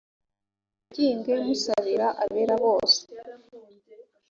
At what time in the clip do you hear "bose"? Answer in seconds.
2.63-2.99